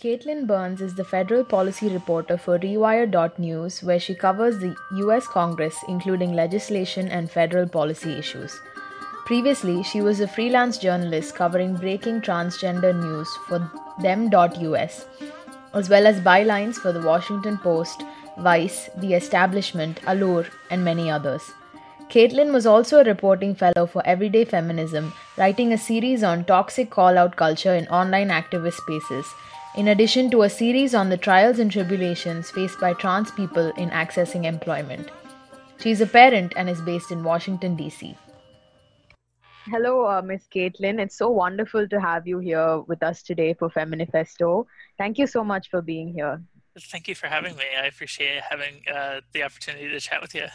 [0.00, 5.76] Katelyn Burns is the federal policy reporter for Rewire.news, where she covers the US Congress,
[5.88, 8.62] including legislation and federal policy issues.
[9.26, 15.04] Previously, she was a freelance journalist covering breaking transgender news for them.us,
[15.74, 18.02] as well as bylines for the Washington Post,
[18.38, 21.42] Vice, The Establishment, Allure, and many others.
[22.08, 27.18] Katelyn was also a reporting fellow for Everyday Feminism, writing a series on toxic call
[27.18, 29.26] out culture in online activist spaces
[29.76, 33.90] in addition to a series on the trials and tribulations faced by trans people in
[33.90, 35.10] accessing employment.
[35.78, 38.16] She is a parent and is based in Washington, D.C.
[39.66, 40.98] Hello, uh, Miss Katelyn.
[40.98, 44.66] It's so wonderful to have you here with us today for Feminifesto.
[44.98, 46.42] Thank you so much for being here.
[46.78, 47.64] Thank you for having me.
[47.80, 50.46] I appreciate having uh, the opportunity to chat with you.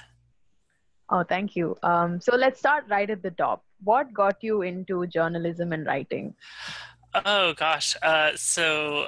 [1.09, 1.77] Oh, thank you.
[1.83, 3.63] Um, so let's start right at the top.
[3.83, 6.33] What got you into journalism and writing?
[7.23, 9.07] Oh gosh, uh, so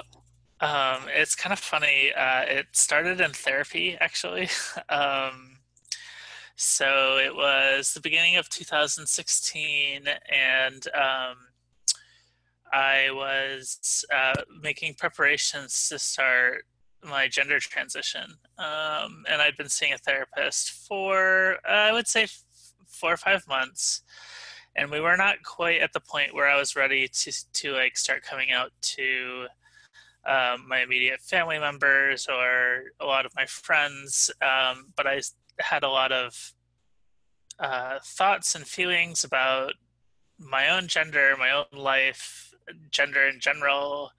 [0.60, 2.10] um, it's kind of funny.
[2.16, 4.48] Uh, it started in therapy, actually.
[4.88, 5.58] um,
[6.56, 11.36] so it was the beginning of 2016, and um,
[12.72, 16.64] I was uh, making preparations to start
[17.04, 22.26] my gender transition, um, and I'd been seeing a therapist for I would say
[22.86, 24.02] four or five months
[24.78, 27.98] and we were not quite at the point where I was ready to to like
[27.98, 29.46] start coming out to
[30.24, 34.30] um, my immediate family members or a lot of my friends.
[34.40, 35.20] Um, but I
[35.58, 36.54] had a lot of
[37.58, 39.72] uh, thoughts and feelings about
[40.38, 42.54] my own gender, my own life,
[42.90, 44.12] gender in general.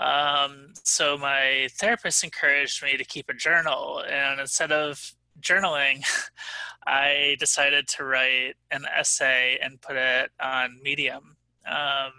[0.00, 6.02] Um, so my therapist encouraged me to keep a journal, and instead of journaling,
[6.86, 11.36] I decided to write an essay and put it on Medium.
[11.66, 12.12] Um,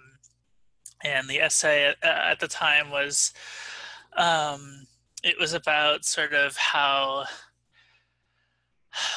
[1.03, 3.33] and the essay at, at the time was
[4.17, 4.85] um,
[5.23, 7.25] it was about sort of how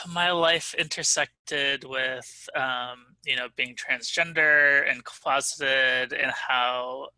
[0.08, 7.08] my life intersected with um, you know being transgender and closeted and how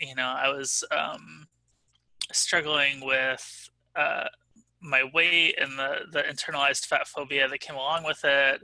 [0.00, 1.46] you know i was um,
[2.32, 4.24] struggling with uh,
[4.82, 8.62] my weight and the the internalized fat phobia that came along with it.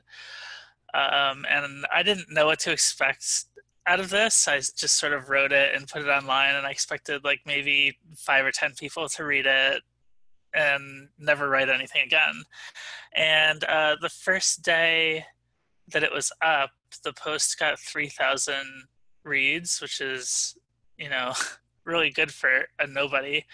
[0.95, 3.45] Um, and I didn't know what to expect
[3.87, 4.49] out of this.
[4.49, 7.99] I just sort of wrote it and put it online, and I expected like maybe
[8.17, 9.83] five or ten people to read it
[10.55, 12.43] and never write anything again.
[13.15, 15.25] And uh, the first day
[15.89, 16.71] that it was up,
[17.05, 18.85] the post got three thousand
[19.25, 20.56] reads, which is
[20.97, 21.33] you know
[21.88, 23.44] really good for a nobody.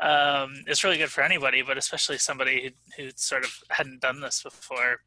[0.00, 4.20] Um, it's really good for anybody, but especially somebody who, who sort of hadn't done
[4.20, 4.98] this before.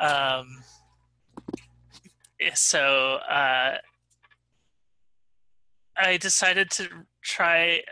[0.00, 0.62] Um,
[2.54, 3.76] so uh,
[5.96, 6.88] I decided to
[7.22, 7.82] try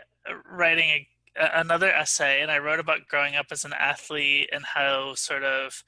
[0.49, 1.05] writing
[1.37, 5.43] a, another essay, and I wrote about growing up as an athlete and how sort
[5.43, 5.83] of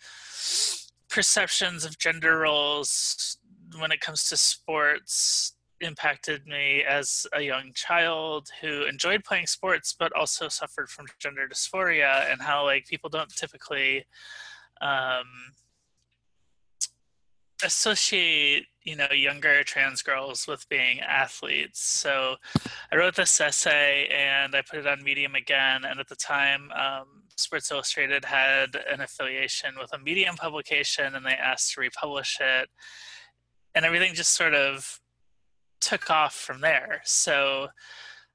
[1.09, 3.37] perceptions of gender roles
[3.79, 9.95] when it comes to sports impacted me as a young child who enjoyed playing sports
[9.97, 14.05] but also suffered from gender dysphoria and how like people don't typically
[14.81, 15.25] um,
[17.63, 21.81] associate you know younger trans girls with being athletes.
[21.81, 22.35] So
[22.91, 26.71] i wrote this essay and i put it on medium again and at the time
[26.71, 32.37] um, sports illustrated had an affiliation with a medium publication and they asked to republish
[32.41, 32.69] it.
[33.75, 34.99] And everything just sort of
[35.87, 37.01] took off from there.
[37.05, 37.69] So,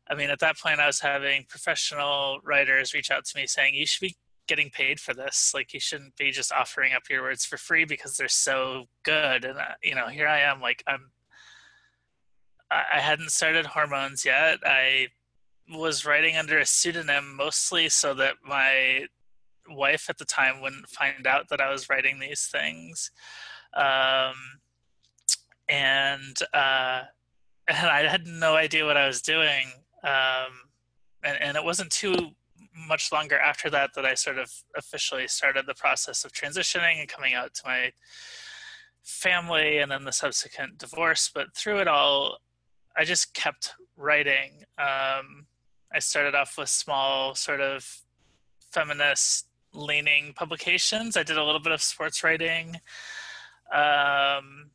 [0.09, 3.75] I mean, at that point, I was having professional writers reach out to me saying,
[3.75, 5.53] you should be getting paid for this.
[5.55, 9.45] Like, you shouldn't be just offering up your words for free because they're so good.
[9.45, 11.11] And, uh, you know, here I am, like, I'm,
[12.71, 14.61] I hadn't started hormones yet.
[14.65, 15.09] I
[15.69, 19.09] was writing under a pseudonym mostly so that my
[19.69, 23.11] wife at the time wouldn't find out that I was writing these things.
[23.75, 24.35] Um,
[25.69, 27.03] and, uh,
[27.73, 29.67] and I had no idea what I was doing.
[30.05, 30.53] Um,
[31.25, 32.31] and, and it wasn't too
[32.89, 37.09] much longer after that that I sort of officially started the process of transitioning and
[37.09, 37.93] coming out to my
[39.03, 41.31] family and then the subsequent divorce.
[41.33, 42.39] But through it all,
[42.97, 44.65] I just kept writing.
[44.79, 45.47] Um,
[45.95, 47.87] I started off with small, sort of
[48.71, 51.17] feminist leaning publications.
[51.17, 52.77] I did a little bit of sports writing.
[53.73, 54.71] Um,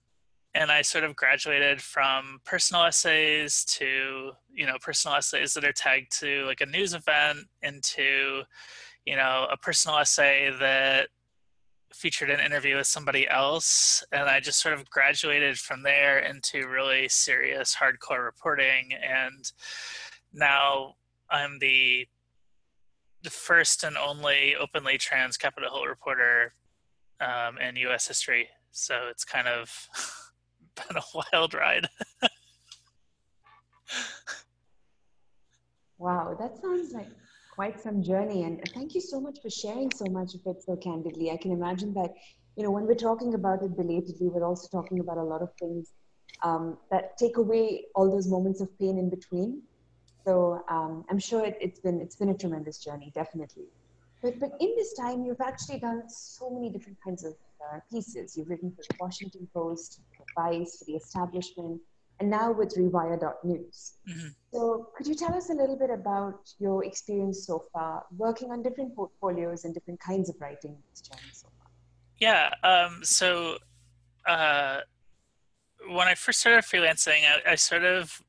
[0.58, 5.72] and I sort of graduated from personal essays to you know personal essays that are
[5.72, 8.42] tagged to like a news event into
[9.06, 11.10] you know a personal essay that
[11.94, 16.68] featured an interview with somebody else and I just sort of graduated from there into
[16.68, 19.52] really serious hardcore reporting and
[20.34, 20.96] now
[21.30, 22.08] I'm the
[23.24, 26.54] the first and only openly trans Capitol Hill reporter
[27.20, 28.08] um, in U.S.
[28.08, 28.48] history.
[28.72, 29.90] So it's kind of
[30.88, 31.02] been a
[31.34, 31.88] wild ride.
[35.98, 37.10] wow, that sounds like
[37.52, 38.44] quite some journey.
[38.44, 41.32] And thank you so much for sharing so much of it so candidly.
[41.32, 42.14] I can imagine that,
[42.56, 45.50] you know, when we're talking about it belatedly, we're also talking about a lot of
[45.60, 45.94] things
[46.44, 49.62] um, that take away all those moments of pain in between.
[50.26, 53.66] So um, I'm sure it, has been it's been a tremendous journey, definitely.
[54.22, 58.36] But but in this time, you've actually done so many different kinds of uh, pieces.
[58.38, 61.82] You've written for the Washington Post, for Vice, for the Establishment,
[62.20, 63.94] and now with Rewire.news.
[64.10, 64.28] Mm-hmm.
[64.54, 68.64] So could you tell us a little bit about your experience so far, working on
[68.64, 71.68] different portfolios and different kinds of writing so far?
[72.20, 72.52] Yeah.
[72.64, 73.58] Um, so.
[74.28, 74.82] Uh,
[75.90, 78.22] when I first started freelancing, I, I sort of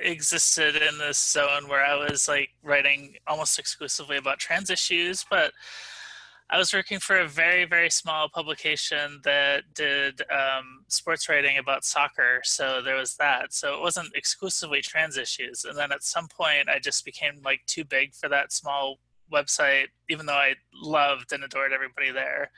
[0.00, 5.52] existed in this zone where I was like writing almost exclusively about trans issues, but
[6.50, 11.84] I was working for a very, very small publication that did um, sports writing about
[11.84, 12.40] soccer.
[12.44, 13.54] So there was that.
[13.54, 15.64] So it wasn't exclusively trans issues.
[15.64, 18.98] And then at some point, I just became like too big for that small
[19.32, 22.50] website, even though I loved and adored everybody there.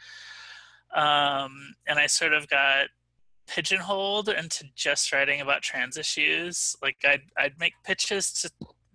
[0.94, 2.88] Um, and I sort of got
[3.46, 6.76] pigeonholed into just writing about trans issues.
[6.82, 8.50] Like I'd I'd make pitches to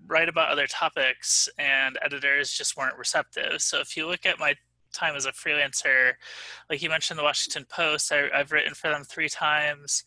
[0.08, 3.62] write about other topics, and editors just weren't receptive.
[3.62, 4.56] So if you look at my
[4.92, 6.14] time as a freelancer,
[6.70, 10.04] like you mentioned, the Washington Post, I, I've written for them three times.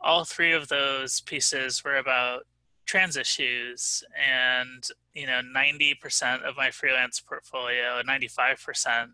[0.00, 2.44] All three of those pieces were about
[2.86, 9.10] trans issues, and you know, ninety percent of my freelance portfolio, ninety-five percent,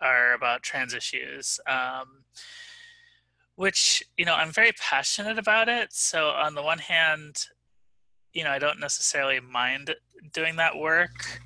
[0.00, 1.60] are about trans issues.
[1.66, 2.24] Um,
[3.58, 7.46] which you know i'm very passionate about it so on the one hand
[8.32, 9.92] you know i don't necessarily mind
[10.32, 11.40] doing that work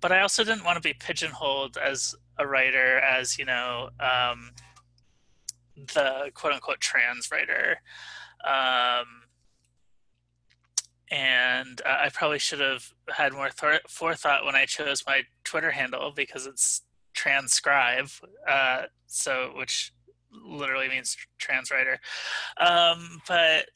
[0.00, 4.50] but i also didn't want to be pigeonholed as a writer as you know um,
[5.94, 7.80] the quote unquote trans writer
[8.44, 9.06] um,
[11.10, 15.70] and uh, i probably should have had more th- forethought when i chose my twitter
[15.70, 16.82] handle because it's
[17.14, 18.10] transscribe
[18.46, 19.92] uh, so which
[20.32, 21.98] literally means trans writer.
[22.58, 23.66] Um, but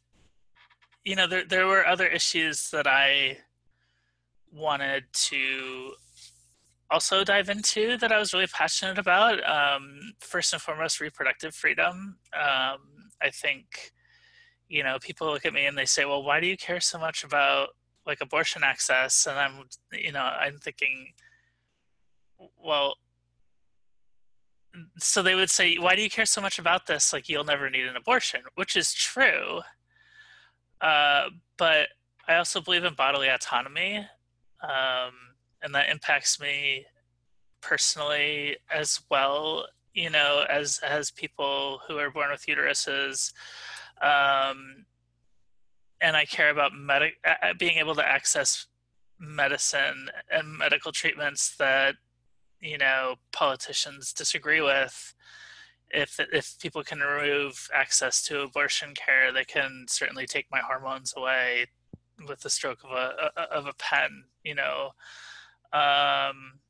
[1.04, 3.38] you know, there there were other issues that I
[4.52, 5.92] wanted to
[6.92, 9.42] also dive into that I was really passionate about.
[9.48, 12.18] Um, first and foremost, reproductive freedom.
[12.34, 13.92] Um, I think,
[14.68, 16.98] you know, people look at me and they say, "Well, why do you care so
[16.98, 17.70] much about
[18.06, 21.12] like abortion access?" And I'm, you know, I'm thinking,
[22.58, 22.96] well,
[24.98, 27.12] so they would say, "Why do you care so much about this?
[27.12, 29.60] Like you'll never need an abortion," which is true.
[30.80, 31.88] Uh, but
[32.28, 34.06] I also believe in bodily autonomy,
[34.62, 35.12] um,
[35.62, 36.86] and that impacts me
[37.60, 39.66] personally as well.
[39.94, 43.32] You know, as as people who are born with uteruses,
[44.00, 44.86] um,
[46.00, 46.72] and I care about
[47.58, 48.66] being able to access
[49.18, 51.94] medicine and medical treatments that
[52.60, 55.14] you know politicians disagree with
[55.90, 61.14] if if people can remove access to abortion care they can certainly take my hormones
[61.16, 61.66] away
[62.26, 64.90] with the stroke of a of a pen you know
[65.72, 66.60] um,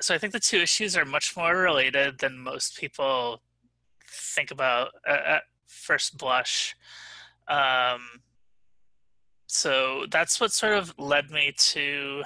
[0.00, 3.42] so i think the two issues are much more related than most people
[4.06, 6.74] think about at first blush
[7.48, 8.00] um,
[9.46, 12.22] so that's what sort of led me to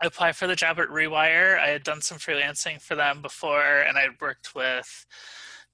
[0.00, 1.58] apply for the job at Rewire.
[1.58, 5.06] I had done some freelancing for them before, and I'd worked with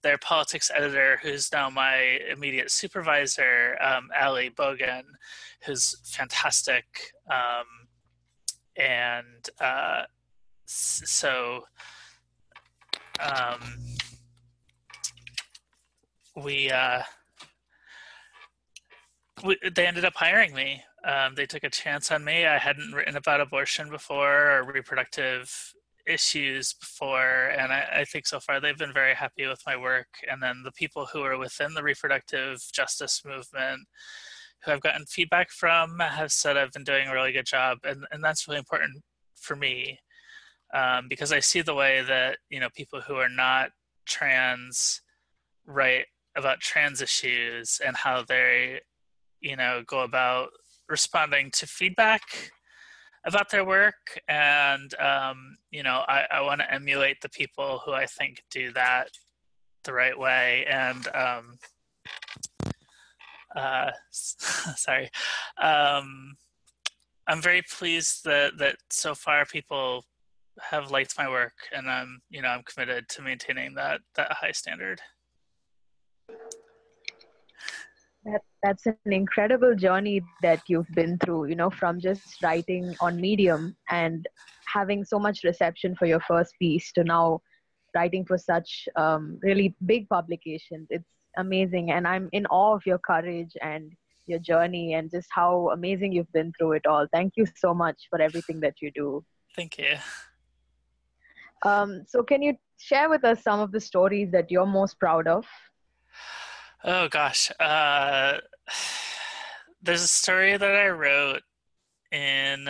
[0.02, 5.02] their politics editor, who's now my immediate supervisor, um, Ally Boguhn,
[5.66, 6.84] who's fantastic.
[7.30, 7.66] Um,
[8.78, 10.02] and uh,
[10.64, 11.64] so
[13.20, 13.60] um,
[16.42, 17.02] we, uh,
[19.44, 22.46] we, they ended up hiring me um, they took a chance on me.
[22.46, 25.74] I hadn't written about abortion before or reproductive
[26.06, 30.08] issues before, and I, I, think so far they've been very happy with my work.
[30.28, 33.86] And then the people who are within the reproductive justice movement,
[34.64, 38.04] who I've gotten feedback from, have said I've been doing a really good job, and
[38.10, 39.02] and that's really important
[39.36, 39.98] for me
[40.74, 43.70] um, because I see the way that you know people who are not
[44.06, 45.02] trans
[45.66, 48.80] write about trans issues and how they
[49.40, 50.48] you know go about
[50.88, 52.22] responding to feedback
[53.24, 54.20] about their work.
[54.28, 58.72] And um, you know i, I want to emulate the people who i think do
[58.72, 59.08] that
[59.84, 60.66] the right way.
[60.70, 61.58] And um,
[63.56, 63.90] uh,
[64.76, 65.10] sorry
[65.62, 66.36] um,
[67.28, 70.04] I'm very pleased that that so far people
[70.60, 74.52] have liked my work, and I'm you know I'm committed to maintaining that that high
[74.52, 75.00] standard.
[78.24, 83.18] That, that's an incredible journey that you've been through, you know, from just writing on
[83.20, 84.26] Medium and
[84.66, 87.40] having so much reception for your first piece to now
[87.94, 90.88] writing for such um, really big publications.
[90.90, 91.90] It's amazing.
[91.90, 93.92] And I'm in awe of your courage and
[94.28, 97.06] your journey and just how amazing you've been through it all.
[97.12, 99.24] Thank you so much for everything that you do.
[99.56, 99.96] Thank you.
[101.64, 105.26] Um, so, can you share with us some of the stories that you're most proud
[105.26, 105.44] of?
[106.84, 108.38] Oh gosh, uh,
[109.82, 111.42] there's a story that I wrote
[112.12, 112.68] in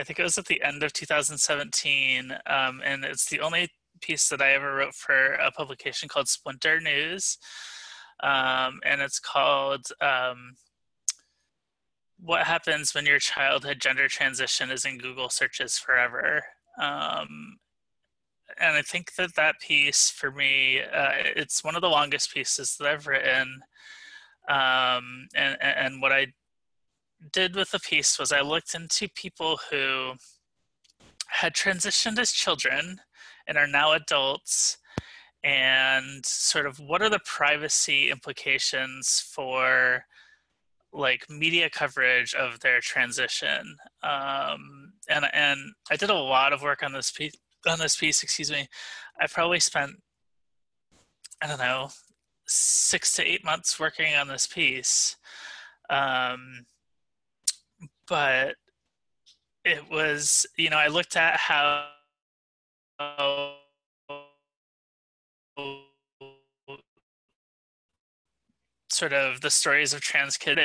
[0.00, 3.68] I think it was at the end of 2017, um, and it's the only
[4.00, 7.36] piece that I ever wrote for a publication called Splinter News,
[8.22, 10.54] um, and it's called um,
[12.22, 16.44] "What Happens When Your Childhood Gender Transition is in Google Searches Forever."
[16.80, 17.58] Um,
[18.58, 22.76] and I think that that piece for me, uh, it's one of the longest pieces
[22.76, 23.62] that I've written.
[24.48, 26.28] Um, and, and what I
[27.32, 30.14] did with the piece was I looked into people who
[31.28, 33.00] had transitioned as children
[33.46, 34.78] and are now adults
[35.42, 40.04] and sort of what are the privacy implications for
[40.92, 46.82] like media coverage of their transition um, and and I did a lot of work
[46.82, 48.68] on this piece on this piece, excuse me,
[49.20, 49.92] I probably spent,
[51.42, 51.90] I don't know,
[52.46, 55.16] six to eight months working on this piece.
[55.88, 56.66] Um,
[58.08, 58.56] but
[59.64, 61.86] it was, you know, I looked at how
[68.92, 70.60] sort of the stories of trans kids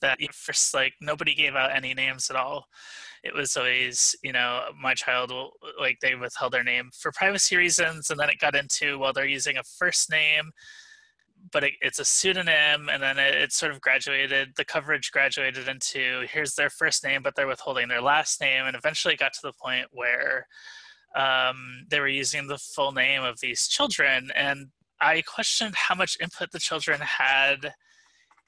[0.00, 2.66] that first like nobody gave out any names at all.
[3.24, 7.56] It was always you know my child will like they withheld their name for privacy
[7.56, 10.52] reasons and then it got into well they're using a first name
[11.52, 15.68] but it, it's a pseudonym and then it, it, sort of graduated the coverage graduated
[15.68, 19.40] into here's their first name but they're withholding their last name and eventually got to
[19.42, 20.46] the point where
[21.16, 24.68] um, they were using the full name of these children and
[25.00, 27.72] i questioned how much input the children had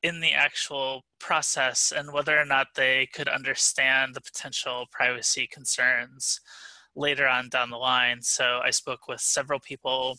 [0.03, 6.41] in the actual process and whether or not they could understand the potential privacy concerns
[6.95, 8.23] later on down the line.
[8.23, 10.19] So I spoke with several people,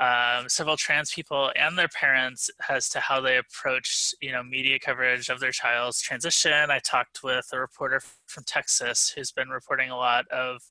[0.00, 4.78] um, several trans people and their parents as to how they approach, you know, media
[4.78, 6.70] coverage of their child's transition.
[6.70, 10.62] I talked with a reporter from Texas who's been reporting a lot of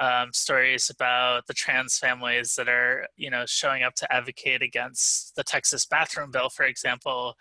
[0.00, 5.34] um, stories about the trans families that are, you know, showing up to advocate against
[5.36, 7.34] the Texas bathroom bill, for example.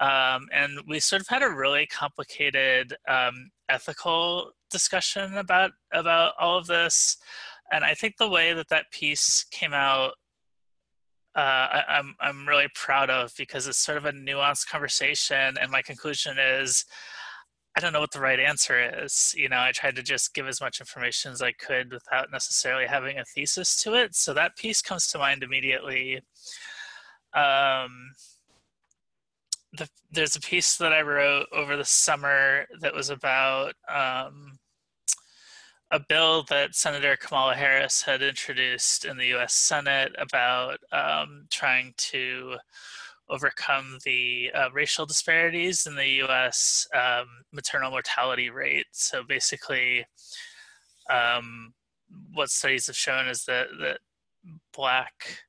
[0.00, 6.58] Um, and we sort of had a really complicated um, ethical discussion about about all
[6.58, 7.16] of this.
[7.72, 10.12] And I think the way that that piece came out
[11.36, 15.70] uh, I, I'm I'm really proud of because it's sort of a nuanced conversation, and
[15.70, 16.86] my conclusion is
[17.76, 19.34] I don't know what the right answer is.
[19.36, 22.86] You know, I tried to just give as much information as I could without necessarily
[22.86, 24.14] having a thesis to it.
[24.14, 26.22] So that piece comes to mind immediately.
[27.34, 28.12] Um,
[29.76, 34.58] the, there's a piece that I wrote over the summer that was about um,
[35.90, 41.92] a bill that Senator Kamala Harris had introduced in the US Senate about um, trying
[41.98, 42.56] to
[43.28, 46.86] overcome the uh, racial disparities in the U.S.
[46.94, 48.86] Um, maternal mortality rate.
[48.92, 50.06] So basically,
[51.10, 51.74] um,
[52.32, 53.98] what studies have shown is that that
[54.74, 55.40] Black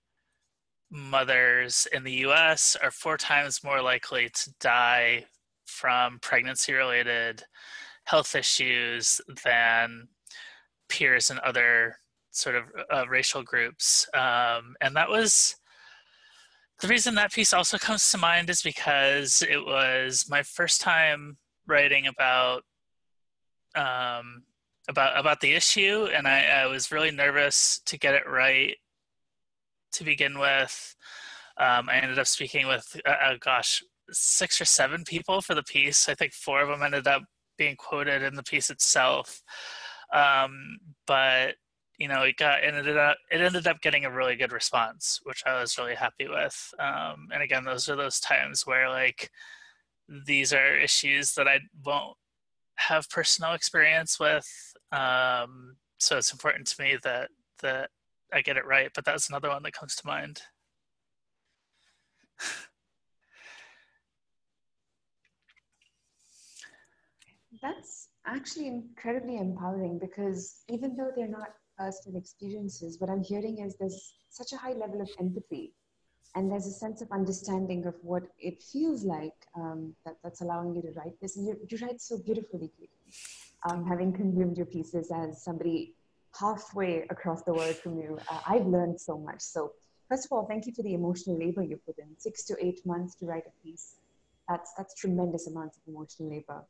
[0.90, 2.78] mothers in the U.S.
[2.82, 5.26] are four times more likely to die
[5.66, 7.44] from pregnancy-related
[8.06, 10.08] health issues than
[10.88, 11.98] peers in other
[12.32, 15.58] sort of uh, racial groups, um, and that was
[16.80, 21.38] the reason that piece also comes to mind is because it was my first time
[21.66, 22.64] writing about
[23.76, 24.44] um,
[24.88, 28.76] about about the issue, and I, I, was really nervous to get it right
[29.94, 30.96] to begin with.
[31.58, 35.64] Um, I ended up speaking with, uh, uh, gosh, six or seven people for the
[35.64, 36.08] piece.
[36.08, 37.24] I think four of them ended up
[37.58, 39.42] being quoted in the piece itself.
[40.14, 41.56] Um, but
[41.98, 45.44] you know, it got ended up it ended up getting a really good response, which
[45.46, 46.74] I was really happy with.
[46.80, 49.32] Um, and again, those are those times where like
[50.08, 52.18] these are issues that I won't
[52.76, 54.48] have personal experience with.
[54.92, 57.30] Um, so it's important to me that
[57.62, 57.90] that
[58.32, 58.92] I get it right.
[58.94, 60.42] But that's another one that comes to mind.
[67.62, 73.76] That's actually incredibly empowering because even though they're not personal experiences, what I'm hearing is
[73.76, 75.74] there's such a high level of empathy
[76.36, 80.76] and there's a sense of understanding of what it feels like um, that, that's allowing
[80.76, 81.38] you to write this.
[81.38, 82.72] And you, you write so beautifully,
[83.68, 85.96] um, having consumed your pieces as somebody
[86.40, 89.42] halfway across the world from you, uh, I've learned so much.
[89.42, 89.72] So,
[90.10, 92.08] first of all, thank you for the emotional labor you put in.
[92.20, 93.96] Six to eight months to write a piece.
[94.48, 96.64] That's, that's tremendous amounts of emotional labor.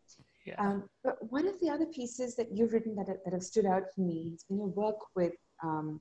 [0.48, 0.56] Yeah.
[0.60, 3.84] Um, but one of the other pieces that you've written that, that have stood out
[3.94, 6.00] for me has been your work with um,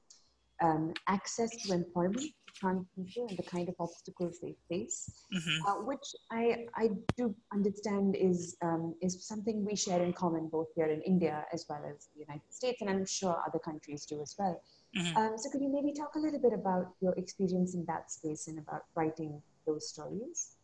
[0.63, 5.67] um, access to employment trans people and the kind of obstacles they face, mm-hmm.
[5.67, 10.69] uh, which I, I do understand is, um, is something we share in common both
[10.75, 14.23] here in India as well as the United States, and I'm sure other countries do
[14.23, 14.63] as well.
[14.97, 15.17] Mm-hmm.
[15.17, 18.47] Um, so, could you maybe talk a little bit about your experience in that space
[18.47, 20.56] and about writing those stories?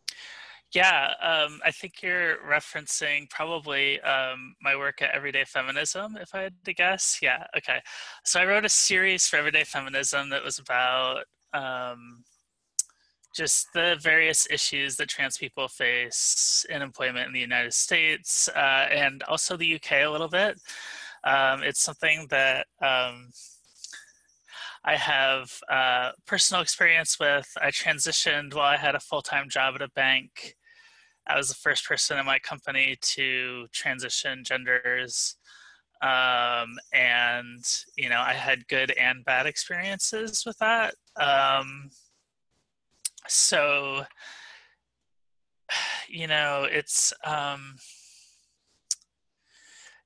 [0.73, 6.41] Yeah, um, I think you're referencing probably um, my work at Everyday Feminism, if I
[6.41, 7.19] had to guess.
[7.21, 7.79] Yeah, okay.
[8.25, 12.23] So I wrote a series for Everyday Feminism that was about um,
[13.35, 18.87] just the various issues that trans people face in employment in the United States uh,
[18.91, 20.59] and also the UK a little bit.
[21.23, 23.29] Um, it's something that um,
[24.83, 27.47] I have uh, personal experience with.
[27.61, 30.55] I transitioned while I had a full time job at a bank
[31.27, 35.35] I was the first person in my company to transition genders.
[36.01, 37.63] Um, and,
[37.97, 40.95] you know, I had good and bad experiences with that.
[41.15, 41.89] Um,
[43.27, 44.03] so,
[46.09, 47.75] you know, it's, um,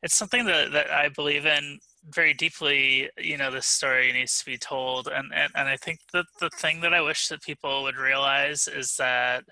[0.04, 4.46] it's something that, that I believe in very deeply you know this story needs to
[4.46, 7.84] be told and, and and i think that the thing that i wish that people
[7.84, 9.44] would realize is that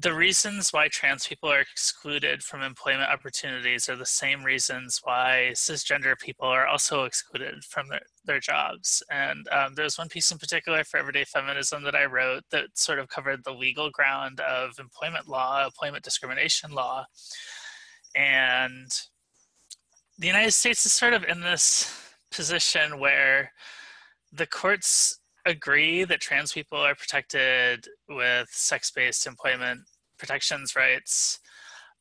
[0.00, 5.50] the reasons why trans people are excluded from employment opportunities are the same reasons why
[5.54, 9.02] cisgender people are also excluded from their, their jobs.
[9.10, 12.98] And um, there's one piece in particular for Everyday Feminism that I wrote that sort
[12.98, 17.06] of covered the legal ground of employment law, employment discrimination law.
[18.14, 18.90] And
[20.18, 21.90] the United States is sort of in this
[22.30, 23.52] position where
[24.30, 29.80] the courts agree that trans people are protected with sex-based employment
[30.18, 31.40] protections rights,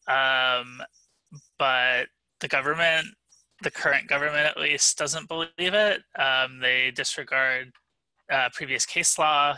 [0.07, 0.81] um,
[1.57, 2.07] but
[2.39, 3.07] the government,
[3.63, 6.01] the current government at least, doesn't believe it.
[6.17, 7.71] Um, they disregard
[8.31, 9.57] uh, previous case law.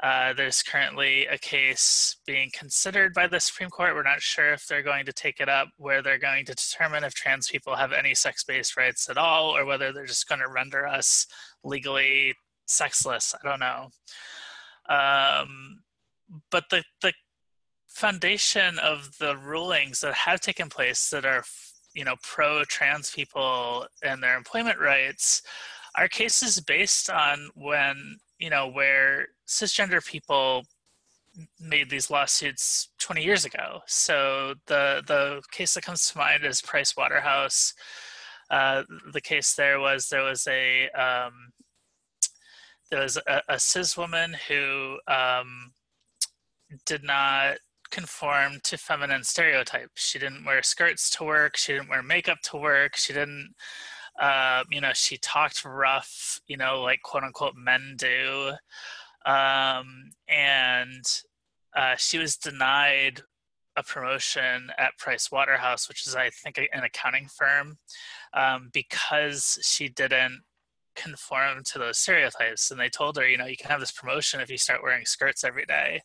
[0.00, 3.94] Uh, there's currently a case being considered by the Supreme Court.
[3.94, 7.02] We're not sure if they're going to take it up, where they're going to determine
[7.02, 10.40] if trans people have any sex based rights at all, or whether they're just going
[10.40, 11.26] to render us
[11.64, 12.32] legally
[12.68, 13.34] sexless.
[13.34, 13.88] I don't know.
[14.88, 15.80] Um,
[16.50, 17.12] but the the
[17.86, 21.42] foundation of the rulings that have taken place that are
[21.94, 25.42] you know pro trans people and their employment rights
[25.96, 30.64] are cases based on when you know where cisgender people
[31.60, 36.60] made these lawsuits 20 years ago so the the case that comes to mind is
[36.60, 37.74] price waterhouse
[38.50, 41.52] uh, the case there was there was a um,
[42.90, 45.72] there was a, a cis woman who um,
[46.86, 47.58] did not
[47.90, 50.02] conform to feminine stereotypes.
[50.02, 51.56] She didn't wear skirts to work.
[51.56, 52.96] She didn't wear makeup to work.
[52.96, 53.54] She didn't,
[54.20, 58.52] uh, you know, she talked rough, you know, like quote unquote men do.
[59.24, 61.04] Um, and
[61.76, 63.22] uh, she was denied
[63.76, 67.78] a promotion at Price Waterhouse, which is, I think, an accounting firm,
[68.34, 70.42] um, because she didn't
[71.02, 72.70] conform to those stereotypes.
[72.70, 75.04] And they told her, you know, you can have this promotion if you start wearing
[75.04, 76.02] skirts every day.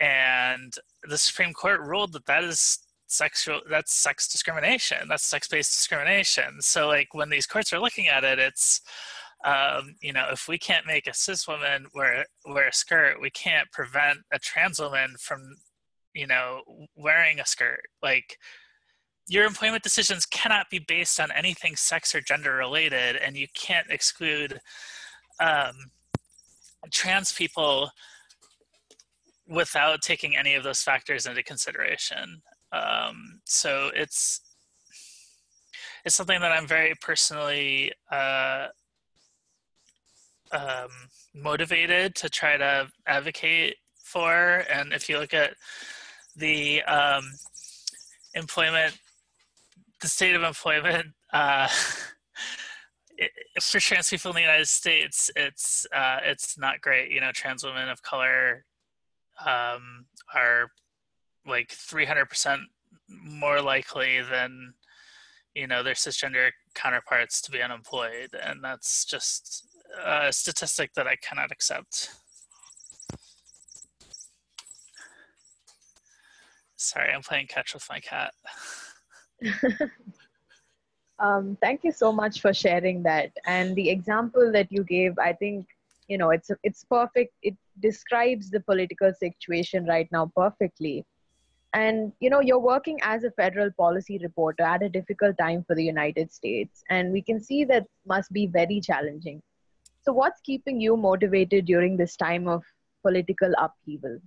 [0.00, 0.74] And
[1.08, 2.78] the Supreme Court ruled that that is
[3.12, 8.24] sexual that's sex discrimination that's sex-based discrimination so like when these courts are looking at
[8.24, 8.80] it it's
[9.44, 13.28] um, you know if we can't make a cis woman wear wear a skirt we
[13.28, 15.56] can't prevent a trans woman from
[16.14, 16.62] you know
[16.96, 18.38] wearing a skirt like
[19.28, 23.86] your employment decisions cannot be based on anything sex or gender related, and you can't
[23.90, 24.60] exclude
[25.40, 25.74] um,
[26.90, 27.90] trans people
[29.48, 32.42] without taking any of those factors into consideration.
[32.72, 34.40] Um, so it's
[36.04, 38.68] it's something that I'm very personally uh,
[40.50, 40.88] um,
[41.34, 44.64] motivated to try to advocate for.
[44.72, 45.54] And if you look at
[46.34, 47.24] the um,
[48.34, 48.98] employment
[50.02, 51.68] the state of employment uh,
[53.60, 57.10] for trans people in the United States, it's uh, it's not great.
[57.10, 58.64] You know, trans women of color
[59.46, 60.70] um, are
[61.46, 62.58] like 300%
[63.08, 64.74] more likely than
[65.54, 68.30] you know their cisgender counterparts to be unemployed.
[68.42, 69.66] And that's just
[70.04, 72.10] a statistic that i cannot accept.
[76.76, 78.32] Sorry i'm playing catch with my cat
[81.18, 83.32] um, thank you so much for sharing that.
[83.46, 85.66] And the example that you gave i think
[86.08, 87.34] you know it's it's perfect.
[87.42, 91.04] It describes the political situation right now perfectly.
[91.74, 95.74] And you know you're working as a federal policy reporter at a difficult time for
[95.74, 96.84] the united states.
[96.90, 99.40] And we can see that must be very challenging.
[100.02, 102.62] So what's keeping you motivated during this time of
[103.02, 104.18] political upheaval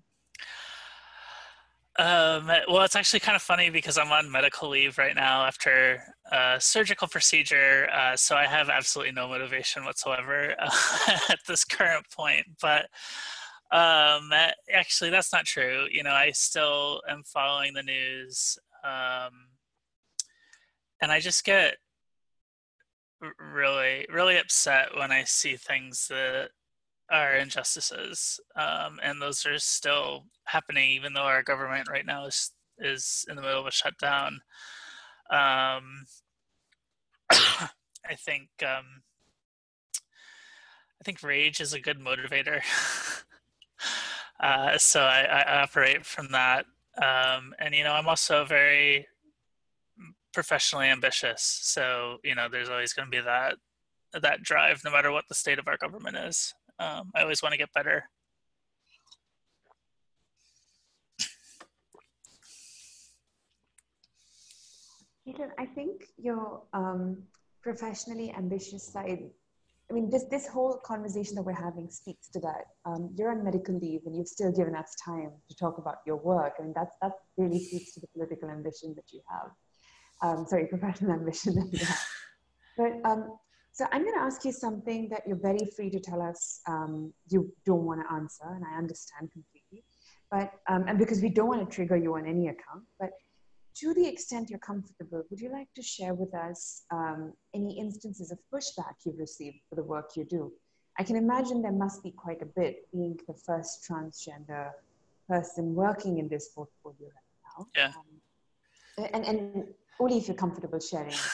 [1.98, 6.04] um, well, it's actually kind of funny because I'm on medical leave right now after
[6.30, 10.70] a surgical procedure, uh, so I have absolutely no motivation whatsoever uh,
[11.30, 12.48] at this current point.
[12.62, 12.90] But
[13.72, 14.30] um,
[14.74, 15.88] actually, that's not true.
[15.90, 19.48] You know, I still am following the news, um,
[21.02, 21.78] and I just get
[23.40, 26.50] really, really upset when I see things that
[27.12, 32.52] are injustices, um, and those are still happening, even though our government right now is
[32.80, 34.42] is in the middle of a shutdown.
[35.30, 36.06] Um,
[37.32, 39.04] I think um,
[41.00, 42.62] I think rage is a good motivator.
[44.40, 46.66] Uh, so I, I, operate from that.
[46.98, 49.08] Um, and, you know, I'm also very
[50.34, 51.42] professionally ambitious.
[51.64, 53.56] So, you know, there's always going to be that,
[54.14, 56.54] that drive no matter what the state of our government is.
[56.80, 58.10] Um, I always want to get better.
[65.26, 67.24] Peter, I think your um,
[67.64, 69.32] professionally ambitious side
[69.90, 72.66] I mean, this, this whole conversation that we're having speaks to that.
[72.86, 76.18] Um, you're on medical leave and you've still given us time to talk about your
[76.18, 76.56] work.
[76.60, 79.52] I mean, that's, that really speaks to the political ambition that you have.
[80.24, 82.00] Um, sorry, professional ambition that you have.
[82.78, 83.38] But um,
[83.76, 87.12] so I'm going to ask you something that you're very free to tell us um,
[87.28, 89.84] you don't want to answer, and I understand completely.
[90.32, 93.10] But um, and because we don't want to trigger you on any account, but
[93.82, 98.32] to the extent you're comfortable, would you like to share with us um, any instances
[98.32, 100.54] of pushback you've received for the work you do?
[100.98, 104.72] I can imagine there must be quite a bit, being the first transgender
[105.28, 107.68] person working in this portfolio right now.
[107.76, 107.92] Yeah.
[107.98, 109.68] Um, and, and
[110.00, 111.12] only if you're comfortable sharing.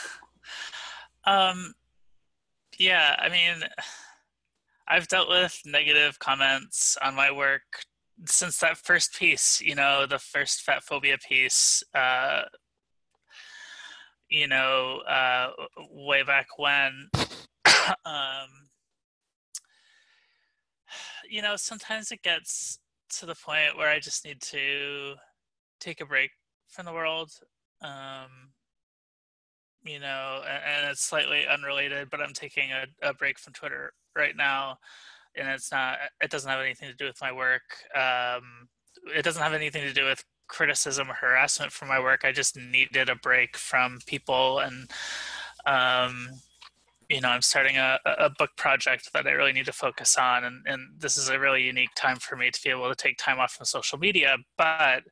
[1.24, 1.76] Um,
[2.82, 3.64] yeah, I mean,
[4.88, 7.62] I've dealt with negative comments on my work
[8.26, 12.42] since that first piece, you know, the first fat phobia piece, uh,
[14.30, 15.50] you know, uh,
[15.92, 17.10] way back when,
[18.06, 18.50] um,
[21.30, 25.14] you know, sometimes it gets to the point where I just need to
[25.80, 26.32] take a break
[26.68, 27.30] from the world.
[27.84, 28.54] Um,
[29.84, 33.94] you know, and, and, it's slightly unrelated, but I'm taking a, a break from Twitter
[34.16, 34.78] right now
[35.36, 37.62] and it's not it doesn't have anything to do with my work
[37.96, 38.68] um,
[39.16, 42.58] it doesn't have anything to do with criticism or harassment for my work i just
[42.58, 44.90] needed a break from people and
[45.66, 46.28] um,
[47.10, 50.44] you know i'm starting a, a book project that i really need to focus on
[50.44, 53.18] and, and this is a really unique time for me to be able to take
[53.18, 55.04] time off from social media but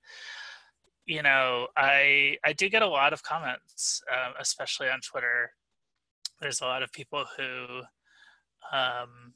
[1.09, 5.51] you know i i do get a lot of comments um, especially on twitter
[6.41, 7.81] there's a lot of people who
[8.71, 9.33] um,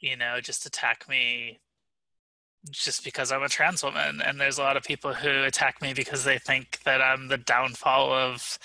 [0.00, 1.60] you know, just attack me
[2.70, 4.20] just because I'm a trans woman.
[4.24, 7.38] And there's a lot of people who attack me because they think that I'm the
[7.38, 8.58] downfall of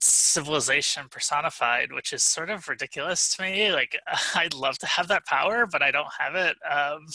[0.00, 3.72] civilization personified, which is sort of ridiculous to me.
[3.72, 3.96] Like,
[4.34, 6.56] I'd love to have that power, but I don't have it.
[6.70, 7.06] Um,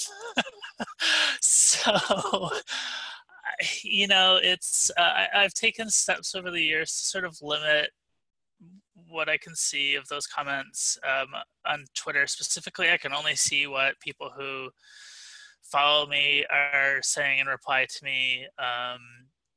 [1.42, 2.50] so,
[3.84, 7.90] you know, it's, uh, I, I've taken steps over the years to sort of limit
[9.10, 11.28] what I can see of those comments um,
[11.66, 14.70] on Twitter specifically, I can only see what people who
[15.62, 18.48] follow me are saying in reply to me.
[18.58, 19.00] Um,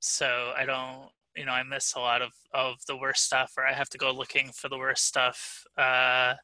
[0.01, 3.67] so I don't, you know, I miss a lot of, of the worst stuff, or
[3.67, 5.65] I have to go looking for the worst stuff.
[5.77, 6.35] Uh,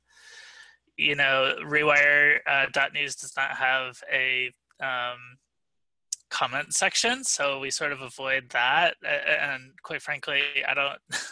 [0.97, 5.39] you know, Rewire uh, .news does not have a um,
[6.33, 8.95] comment section, so we sort of avoid that.
[9.05, 10.99] And quite frankly, I don't.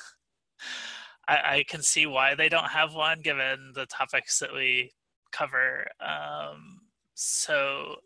[1.28, 4.92] I, I can see why they don't have one given the topics that we
[5.32, 5.86] cover.
[6.00, 6.80] Um,
[7.14, 7.96] so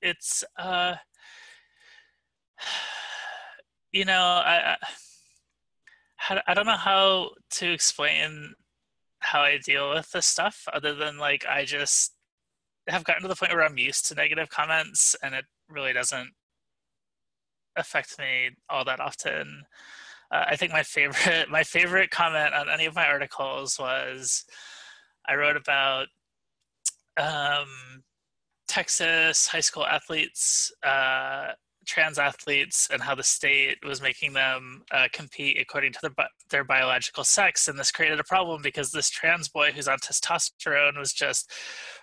[0.00, 0.94] it's uh,
[3.92, 4.76] you know I,
[6.28, 8.54] I I don't know how to explain
[9.18, 12.12] how I deal with this stuff other than like I just
[12.88, 16.30] have gotten to the point where I'm used to negative comments and it really doesn't
[17.76, 19.64] affect me all that often.
[20.30, 24.44] uh, I think my favorite my favorite comment on any of my articles was
[25.28, 26.06] I wrote about
[27.16, 28.02] um,
[28.68, 31.48] Texas high school athletes, uh,
[31.86, 36.64] trans athletes, and how the state was making them uh, compete according to their, their
[36.64, 37.68] biological sex.
[37.68, 41.50] And this created a problem because this trans boy who's on testosterone was just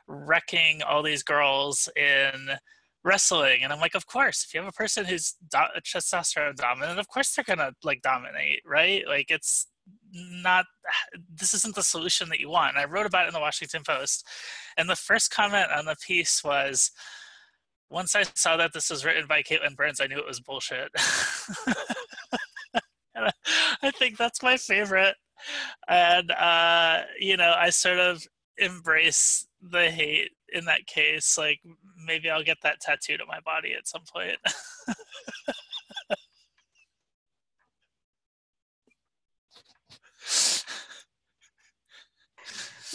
[0.07, 2.49] wrecking all these girls in
[3.07, 6.99] wrestling and i'm like of course if you have a person who's do- testosterone dominant
[6.99, 9.07] of course they're gonna like dominate right?
[9.07, 9.67] Like it's
[10.11, 10.65] not
[11.39, 12.75] this isn't the solution that you want.
[12.75, 14.25] And i wrote about it in the washington post
[14.75, 16.91] and the first comment on the piece was
[17.89, 20.89] once i saw that this was written by katelyn burns i knew it was bullshit.
[23.81, 25.15] I think that's my favorite.
[25.87, 28.23] And uh, you know i sort of
[28.57, 31.59] embrace the hate in that case like
[32.07, 34.37] maybe i'll get that tattooed on my body at some point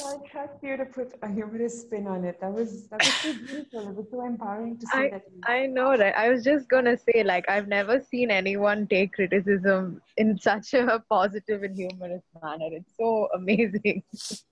[0.05, 2.41] I trust you to put a humorous spin on it.
[2.41, 3.89] That was that was so beautiful.
[3.89, 5.23] It was so empowering to see I, that.
[5.45, 6.15] I know, right?
[6.17, 11.03] I was just gonna say, like, I've never seen anyone take criticism in such a
[11.11, 12.69] positive and humorous manner.
[12.73, 14.03] It's so amazing.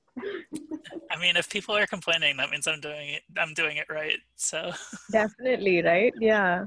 [1.11, 3.23] I mean, if people are complaining, that means I'm doing it.
[3.37, 4.19] I'm doing it right.
[4.37, 4.73] So
[5.11, 6.13] definitely, right?
[6.21, 6.67] Yeah.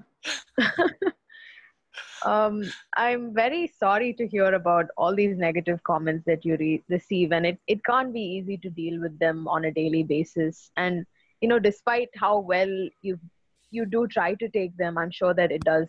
[2.25, 2.63] um,
[2.95, 7.45] I'm very sorry to hear about all these negative comments that you re- receive, and
[7.45, 10.71] it it can't be easy to deal with them on a daily basis.
[10.77, 11.05] And
[11.41, 13.19] you know, despite how well you
[13.71, 15.87] you do try to take them, I'm sure that it does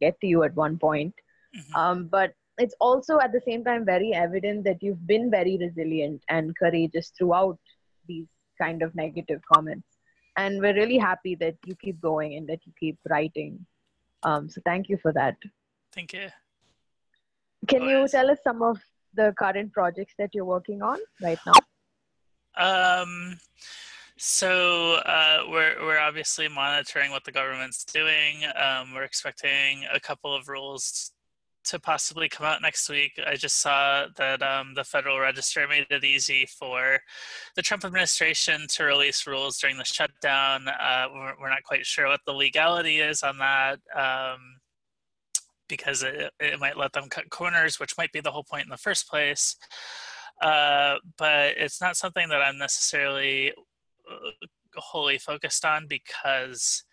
[0.00, 1.14] get to you at one point.
[1.56, 1.74] Mm-hmm.
[1.74, 6.22] Um, but it's also at the same time very evident that you've been very resilient
[6.28, 7.58] and courageous throughout
[8.06, 8.26] these
[8.60, 9.86] kind of negative comments.
[10.36, 13.64] And we're really happy that you keep going and that you keep writing.
[14.22, 15.36] Um, so thank you for that.
[15.92, 16.28] Thank you.
[17.66, 18.78] Can you tell us some of
[19.14, 23.02] the current projects that you're working on right now?
[23.02, 23.38] Um,
[24.16, 28.44] so uh, we're we're obviously monitoring what the government's doing.
[28.56, 31.12] Um, we're expecting a couple of rules
[31.64, 33.20] to possibly come out next week.
[33.26, 36.98] I just saw that um, the Federal Register made it easy for
[37.56, 40.68] the Trump administration to release rules during the shutdown.
[40.68, 44.38] Uh, we're, we're, not quite sure what the legality is on that um,
[45.68, 48.70] because it, it might let them cut corners, which might be the whole point in
[48.70, 49.56] the first place.
[50.40, 53.52] Uh, but it's not something that I'm necessarily
[54.10, 54.30] uh,
[54.76, 56.84] wholly focused on because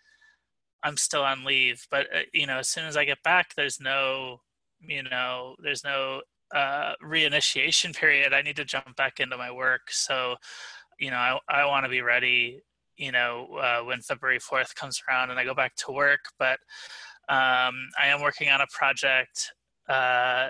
[0.82, 1.86] I'm still on leave.
[1.90, 4.40] But uh, you know, as soon as I get back, there's no
[4.86, 6.22] you know there's no
[6.54, 8.32] uh, reinitiation period.
[8.32, 9.90] I need to jump back into my work.
[9.90, 10.36] So
[10.98, 12.62] you know i, I want to be ready
[12.96, 16.20] you know uh, when february 4th comes around and i go back to work.
[16.38, 16.58] But
[17.28, 19.52] um, i am working on a project
[19.88, 20.48] uh,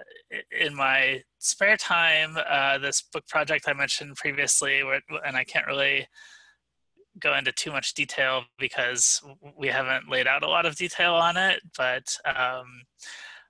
[0.58, 5.66] in my spare time uh, this book project i mentioned previously where, and i can't
[5.66, 6.06] really
[7.18, 9.22] go into too much detail because
[9.58, 11.60] we haven't laid out a lot of detail on it.
[11.74, 12.66] But um,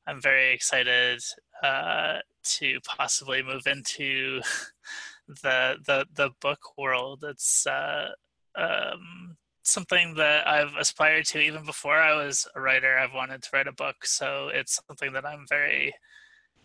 [0.07, 1.23] I'm very excited
[1.63, 4.41] uh, to possibly move into
[5.43, 7.25] the the the book world.
[7.27, 8.11] It's uh,
[8.57, 12.97] um, something that I've aspired to even before I was a writer.
[12.97, 15.95] I've wanted to write a book, so it's something that I'm very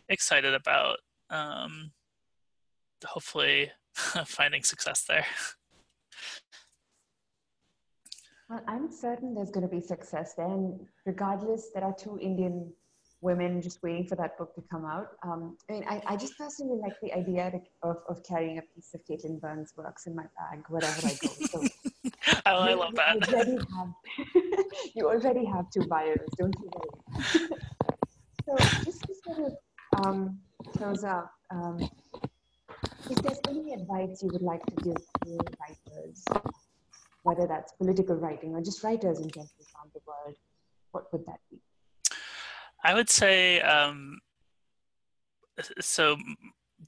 [0.07, 0.97] excited about.
[1.29, 1.91] Um,
[3.03, 3.71] hopefully,
[4.25, 5.25] finding success there.
[8.49, 12.73] Well, I'm certain there's going to be success there, and regardless, there are two Indian
[13.21, 15.09] women just waiting for that book to come out.
[15.23, 17.51] Um, I mean, I, I just personally like the idea
[17.83, 21.27] of, of carrying a piece of Katelyn Burns' works in my bag wherever I go.
[21.45, 21.63] So
[22.45, 23.27] oh, I love that.
[23.27, 27.47] You already have, you already have two bios, don't you worry.
[28.45, 30.39] so just to sort of um,
[30.75, 31.77] close up, um,
[33.09, 36.25] if there's any advice you would like to give to writers,
[37.23, 40.35] whether that's political writing or just writers in general around the world,
[40.91, 41.59] what would that be?
[42.83, 44.19] I would say um,
[45.79, 46.17] so.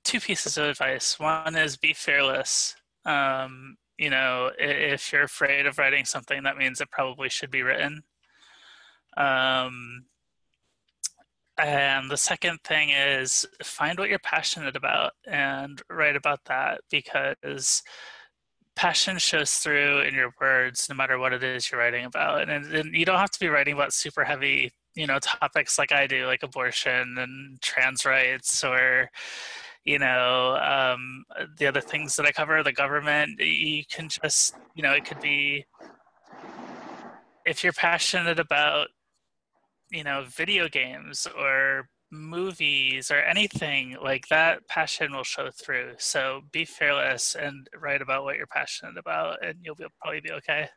[0.04, 1.20] Two pieces of advice.
[1.20, 2.76] One is be fearless.
[3.06, 7.62] Um, you know, if you're afraid of writing something, that means it probably should be
[7.62, 8.04] written.
[9.16, 10.06] Um,
[11.58, 17.84] and the second thing is find what you're passionate about and write about that because
[18.76, 22.50] passion shows through in your words no matter what it is you're writing about.
[22.50, 25.92] And, and you don't have to be writing about super heavy you know topics like
[25.92, 29.10] I do, like abortion and trans rights, or
[29.86, 31.26] you know um,
[31.58, 33.40] the other things that I cover, the government.
[33.40, 35.66] You can just you know it could be
[37.46, 38.90] if you're passionate about
[39.92, 45.94] you know video games or movies or anything like that passion will show through.
[45.98, 50.32] So be fearless and write about what you're passionate about and you'll be, probably be
[50.32, 50.70] okay.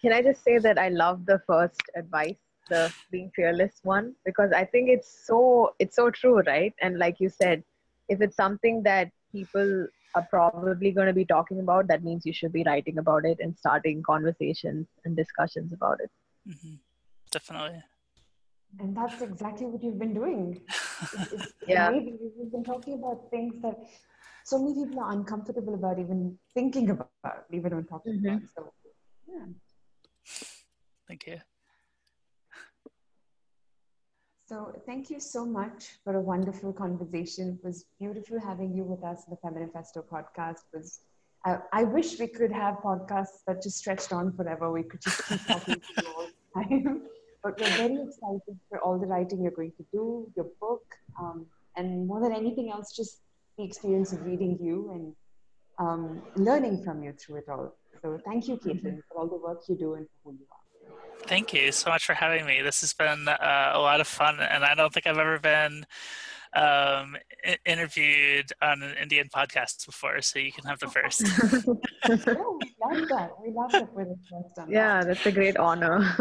[0.00, 2.36] Can i just say that i love the first advice
[2.68, 4.14] the being fearless one?
[4.24, 6.74] Because i think it's so it's so true right?
[6.80, 7.64] And like you said
[8.08, 12.32] if it's something that people are probably going to be talking about that means you
[12.32, 16.10] should be writing about it and starting conversations and discussions about it.
[16.48, 16.74] Mm-hmm.
[17.32, 17.82] definitely
[18.80, 22.18] and that's exactly what you've been doing it's, it's yeah amazing.
[22.38, 23.76] you've been talking about things that
[24.44, 28.36] so many people are uncomfortable about even thinking about even when talking mm-hmm.
[28.36, 28.72] about so
[29.28, 29.46] yeah
[31.08, 31.38] thank you
[34.48, 37.58] so thank you so much for a wonderful conversation.
[37.58, 40.60] It was beautiful having you with us in the Feminifesto podcast.
[40.72, 41.00] It was
[41.44, 44.70] uh, I wish we could have podcasts that just stretched on forever.
[44.70, 47.02] We could just keep talking to you all the time.
[47.46, 50.82] But we're very excited for all the writing you're going to do, your book,
[51.20, 53.20] um, and more than anything else, just
[53.56, 55.14] the experience of reading you and
[55.78, 57.76] um, learning from you through it all.
[58.02, 58.98] So thank you, Katelyn, mm-hmm.
[59.08, 61.28] for all the work you do and for who you are.
[61.28, 62.62] Thank you so much for having me.
[62.62, 65.86] This has been uh, a lot of fun, and I don't think I've ever been
[66.56, 67.16] um,
[67.66, 71.22] interviewed on an Indian podcast before, so you can have the first.
[71.68, 73.30] oh, we love that.
[73.44, 75.08] We love that we're the first on Yeah, that.
[75.08, 76.16] that's a great honor.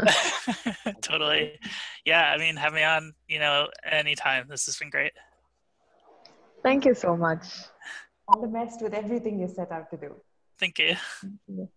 [1.02, 1.58] totally.
[2.06, 4.48] Yeah, I mean, have me on, you know, anytime.
[4.50, 5.14] This has been great.
[6.64, 7.46] Thank you so much.
[8.28, 10.16] All the best with everything you set out to do.
[10.60, 10.96] Thank you.
[11.22, 11.70] Thank you.